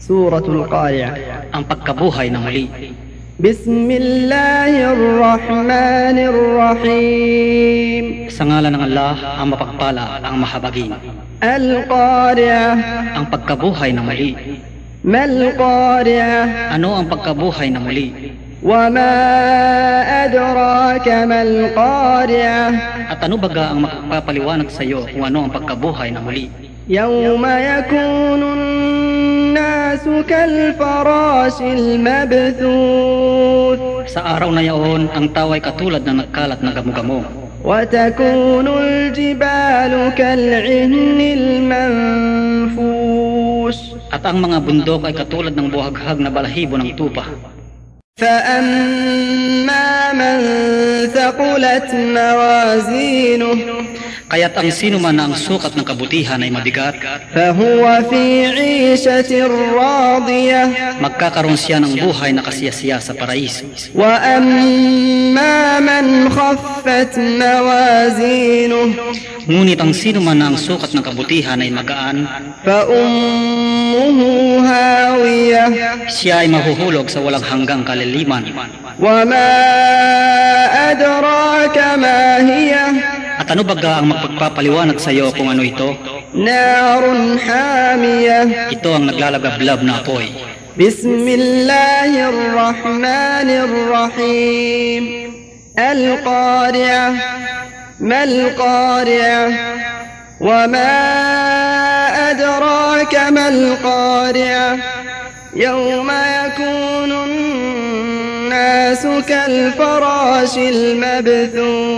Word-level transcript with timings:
سورة 0.00 0.46
القارعة 0.48 1.14
ang 1.54 1.62
pagkabuhay 1.66 2.30
na 2.30 2.38
muli. 2.40 2.66
بسم 3.40 3.88
الله 3.90 4.72
الرحمن 4.92 6.18
الرحيم 6.32 8.04
Sa 8.30 8.44
ngalan 8.44 8.72
ng 8.76 8.82
Allah, 8.84 9.14
ang 9.40 9.48
mapagpala, 9.52 10.04
ang 10.20 10.36
mahabagin. 10.40 10.92
القارعة 11.42 12.70
Ang 13.16 13.24
pagkabuhay 13.32 13.90
na 13.92 14.02
muli. 14.02 14.36
ما 15.04 15.24
القارعة 15.24 16.42
Ano 16.76 16.88
ang 16.96 17.06
pagkabuhay 17.08 17.68
na 17.72 17.80
muli? 17.80 18.08
وما 18.60 19.12
أدراك 20.24 21.06
ما 21.08 21.40
القارعة 21.42 22.66
At 23.08 23.20
ano 23.24 23.40
baga 23.40 23.72
ang 23.72 23.80
makapapaliwanag 23.88 24.68
sa 24.68 24.84
iyo 24.84 25.08
kung 25.08 25.24
ano 25.24 25.48
ang 25.48 25.52
pagkabuhay 25.52 26.12
na 26.12 26.20
muli? 26.20 26.52
يوم 26.90 27.44
يكون 27.46 28.42
الناس 29.94 30.04
كالفراش 30.26 31.60
المبثوث 31.62 32.70
Sa 34.10 34.26
araw 34.34 34.50
na 34.50 34.58
yaon, 34.66 35.06
ang 35.14 35.30
tao 35.30 35.54
ay 35.54 35.62
katulad 35.62 36.02
ng 36.02 36.26
nagkalat 36.26 36.58
na 36.66 36.74
gamo-gamo. 36.74 37.22
وتكون 37.64 38.66
الجبال 38.66 39.92
كالعهن 40.18 41.20
المنفوش 42.58 43.76
At 44.10 44.26
ang 44.26 44.42
mga 44.42 44.58
bundok 44.66 45.06
ay 45.06 45.14
katulad 45.14 45.54
ng 45.54 45.70
buhaghag 45.70 46.18
na 46.18 46.34
balahibo 46.34 46.74
ng 46.74 46.98
tupa. 46.98 47.22
فأما 48.15 50.13
من 50.13 50.37
ثقلت 51.11 51.89
موازينه 51.93 53.57
Kaya't 54.25 54.57
ang 54.57 54.73
sino 54.73 54.97
man 54.97 55.21
na 55.21 55.29
ang 55.29 55.37
sukat 55.37 55.77
ng 55.77 55.85
kabutihan 55.85 56.39
ay 56.41 56.49
mabigat, 56.49 56.95
فهو 57.35 57.83
في 58.09 58.47
عيشة 58.47 59.31
راضية 59.75 60.63
magkakaroon 61.03 61.59
siya 61.59 61.83
ng 61.83 61.93
buhay 61.99 62.31
na 62.31 62.41
kasiyasiya 62.41 63.03
sa 63.03 63.11
paraiso. 63.13 63.67
وأما 63.95 65.79
من 65.83 66.31
خفت 66.31 67.19
موازينه 67.19 68.85
Ngunit 69.45 69.77
ang 69.77 69.93
sino 69.93 70.25
man 70.25 70.41
na 70.41 70.49
ang 70.49 70.57
sukat 70.57 70.89
ng 70.95 71.03
kabutihan 71.03 71.59
ay 71.59 71.69
magaan, 71.69 72.25
فأمه 72.65 74.17
هاوية 74.63 74.94
siya 76.09 76.43
ay 76.43 76.47
mahuhulog 76.51 77.07
sa 77.09 77.19
walang 77.21 77.45
hanggang 77.45 77.81
kaliliman. 77.87 78.43
وما 78.99 79.51
أدراك 80.91 81.77
ما 81.99 82.37
هي 82.39 82.71
At 83.35 83.51
ano 83.51 83.67
baga 83.67 83.99
ang 83.99 84.07
magpagpapaliwanag 84.15 84.95
sa 84.95 85.11
iyo 85.11 85.35
kung 85.35 85.51
ano 85.51 85.59
ito? 85.59 85.91
نار 86.33 87.03
حامية 87.37 88.71
Ito 88.71 88.89
ang 88.95 89.11
naglalagablab 89.11 89.83
na 89.83 89.99
apoy. 89.99 90.31
بسم 90.79 91.27
الله 91.27 92.29
الرحمن 92.29 93.49
الرحيم 93.49 95.03
القارعة 95.79 97.13
ما 97.99 98.23
القارعة 98.23 99.49
يوم 105.55 106.11
يكون 106.45 107.11
الناس 107.11 109.07
كالفراش 109.27 110.57
المبثوث 110.57 111.95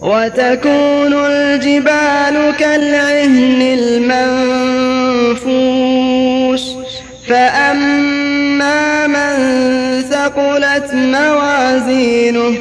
وتكون 0.00 1.12
الجبال 1.14 2.54
كالعهن 2.58 3.62
المنفوش 5.38 6.62
فأما 7.28 9.06
من 9.06 9.34
ثقلت 10.10 10.94
موازينه 10.94 12.58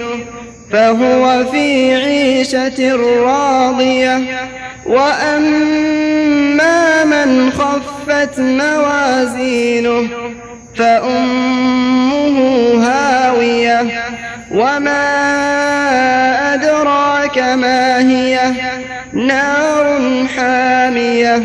فهو 0.71 1.45
في 1.51 1.95
عيشة 1.95 2.95
راضية 2.95 4.21
وأما 4.85 6.37
من 7.05 7.51
خفت 8.17 8.39
موازينه 8.39 10.07
فأمه 10.75 12.37
هاوية 12.83 13.85
وما 14.51 15.03
أدراك 16.53 17.37
ما 17.37 17.99
هي؟ 17.99 18.39
نار 19.13 20.27
حامية. 20.37 21.43